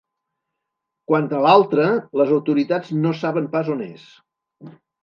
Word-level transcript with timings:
Quant 1.11 1.27
a 1.39 1.43
l’altre, 1.47 1.87
les 2.23 2.35
autoritats 2.41 2.91
no 3.07 3.13
saben 3.21 3.53
pas 3.59 3.73
on 3.77 3.89
és. 3.93 4.13